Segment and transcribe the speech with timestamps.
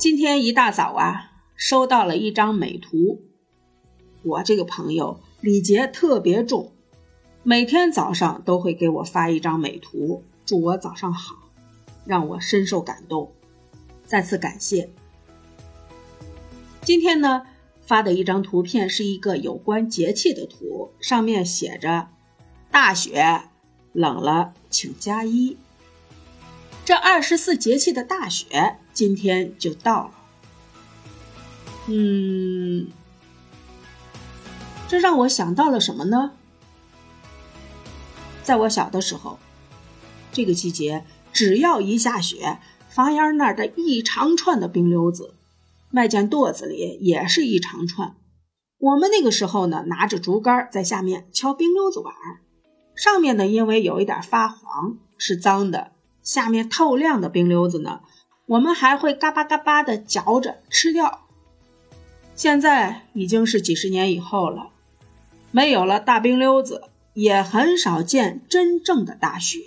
[0.00, 3.20] 今天一大早啊，收到了一张美图。
[4.22, 6.72] 我这个朋友礼节特别重，
[7.42, 11.34] 每天早上都会给我发一张美图，祝我早上好，
[12.06, 13.30] 让我深受感动，
[14.06, 14.88] 再次感谢。
[16.80, 17.42] 今天呢，
[17.82, 22.08] 发的一张图片是一个有关节气的图，上面写着
[22.72, 23.42] “大雪，
[23.92, 25.58] 冷了请加衣”。
[26.90, 30.10] 这二十四节气的大雪今天就到了，
[31.86, 32.88] 嗯，
[34.88, 36.32] 这让我想到了什么呢？
[38.42, 39.38] 在我小的时候，
[40.32, 42.58] 这个季节只要一下雪，
[42.88, 45.36] 房檐那儿的一长串的冰溜子，
[45.92, 48.16] 外间垛子里也是一长串。
[48.78, 52.12] 我们那个时候呢，拿着竹竿在下面敲冰溜子玩，
[52.96, 55.92] 上面呢因为有一点发黄，是脏的。
[56.22, 58.00] 下面透亮的冰溜子呢，
[58.46, 61.26] 我们还会嘎巴嘎巴的嚼着吃掉。
[62.34, 64.70] 现在已经是几十年以后了，
[65.50, 69.60] 没有了大冰溜子，也很少见真正的大雪，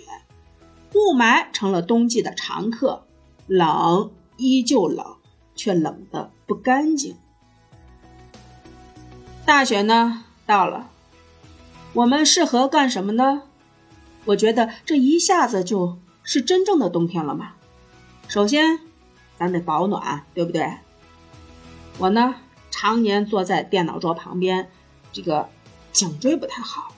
[0.94, 3.06] 雾霾成了冬季的常客。
[3.46, 5.16] 冷依旧冷，
[5.54, 7.16] 却冷的不干净。
[9.44, 10.88] 大雪呢到了，
[11.92, 13.42] 我们适合干什么呢？
[14.24, 15.98] 我觉得这一下子就。
[16.24, 17.52] 是真正的冬天了吗？
[18.26, 18.80] 首先，
[19.38, 20.78] 咱得保暖，对不对？
[21.98, 22.34] 我呢，
[22.70, 24.70] 常年坐在电脑桌旁边，
[25.12, 25.48] 这个
[25.92, 26.92] 颈椎不太好，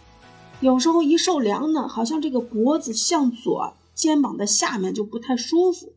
[0.60, 5.92] 有时候一受凉呢，好像这个脖子向左，肩膀的下面就不太舒服，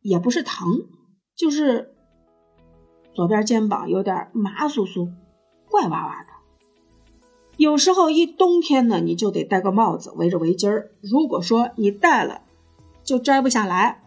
[0.00, 0.88] 也不是疼，
[1.36, 1.94] 就是
[3.14, 5.12] 左边肩膀有点麻酥酥、
[5.70, 6.30] 怪哇哇的。
[7.60, 10.92] 有时候一冬天呢，你就得戴个帽子，围着围巾儿。
[11.02, 12.40] 如果说你戴了，
[13.04, 14.00] 就摘不下来。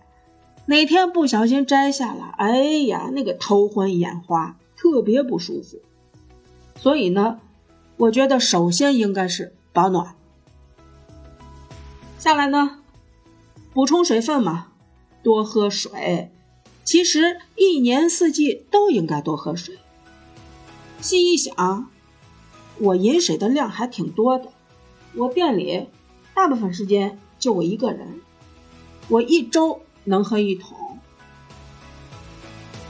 [0.65, 5.77] 哪天不小心摘下了，哎呀，那个头昏眼花，特别不舒服。
[6.77, 7.41] 所以呢，
[7.97, 10.15] 我觉得首先应该是保暖。
[12.17, 12.79] 下来呢，
[13.71, 14.69] 补充水分嘛，
[15.21, 16.31] 多喝水。
[16.83, 19.77] 其实一年四季都应该多喝水。
[20.99, 21.91] 细一想。
[22.79, 24.49] 我饮水的量还挺多的，
[25.15, 25.87] 我店里
[26.33, 28.19] 大部分时间就我一个人，
[29.09, 30.77] 我一周能喝一桶。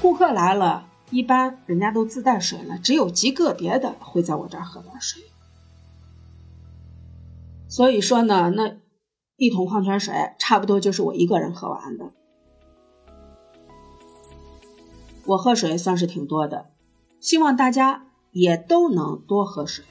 [0.01, 5.21] 顾客来了，一般人家都自带水了，只有极个别的会在我这儿喝点水。
[7.67, 8.77] 所以说呢，那
[9.35, 12.11] 一桶矿泉水差不多就是我一个人喝完的。
[15.25, 16.69] 我喝水算是挺多的，
[17.19, 18.07] 希望大家。
[18.33, 19.85] 也都能多喝水，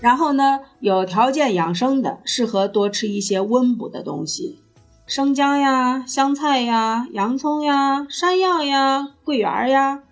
[0.00, 4.58] 然后呢，有条件养生的，适合多吃一些温补的东西，
[5.06, 10.02] 生姜呀、香菜呀、洋葱呀、山药呀、桂圆呀、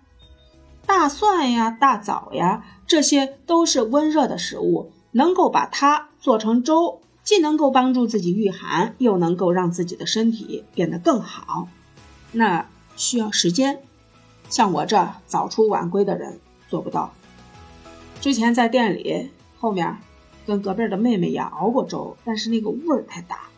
[0.85, 11.67] 大蒜呀、大枣呀，这些都是温热的食物，能够把它做成粥，既能够帮助自己御寒，又能够让自己的身体变得更好。
[12.31, 13.81] 那需要时间，
[14.47, 16.39] 像我这早出晚归的人。
[16.71, 17.13] 做不到。
[18.21, 19.97] 之前在店里后面
[20.47, 23.49] 跟隔壁的妹妹也熬过粥，但是那个味儿太大，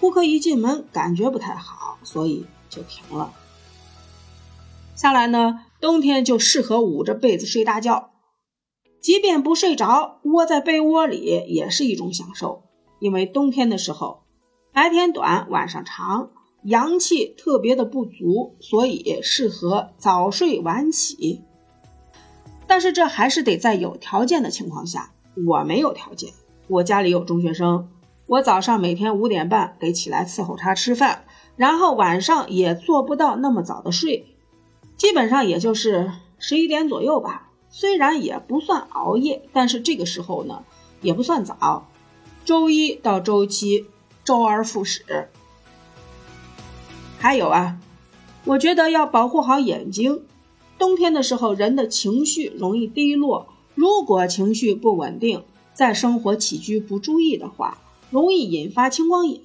[0.00, 3.34] 顾客一进门感觉不太好，所以就停了。
[4.94, 8.10] 下来呢，冬天就适合捂着被子睡大觉，
[9.00, 12.62] 即便不睡着，窝在被窝里也是一种享受。
[13.00, 14.22] 因为冬天的时候，
[14.72, 16.30] 白天短，晚上长，
[16.62, 21.42] 阳气特别的不足，所以适合早睡晚起。
[22.72, 25.12] 但是这还是得在有条件的情况下。
[25.46, 26.32] 我没有条件，
[26.68, 27.90] 我家里有中学生，
[28.24, 34.24] 我早上每天五点半得起来伺候他吃饭，然后晚上也做不到那么早的睡，
[34.96, 37.50] 基本上也就是十一点左右吧。
[37.68, 40.64] 虽然也不算熬夜，但是这个时候呢
[41.02, 41.90] 也不算早。
[42.46, 43.84] 周一到周七，
[44.24, 45.28] 周而复始。
[47.18, 47.76] 还有啊，
[48.46, 50.24] 我觉得要保护好眼睛。
[50.82, 53.46] 冬天的时候，人的情绪容易低落。
[53.76, 57.78] 如果情绪不稳定，在生活起居不注意的话，
[58.10, 59.40] 容易引发青光眼。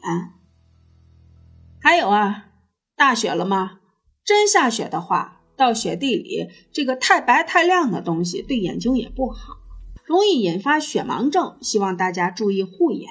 [1.79, 2.47] 还有啊，
[2.95, 3.81] 大雪了吗？
[4.25, 9.57] 真下雪的话，到雪地里，这个太白太亮的东西对眼睛也不好，
[10.05, 11.55] 容易引发雪盲症。
[11.61, 13.07] 希望大家注意护眼。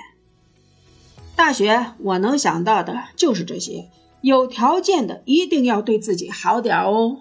[1.36, 3.88] 大雪，我能想到的就是这些。
[4.20, 7.20] 有条件的一定要对自己好点哦。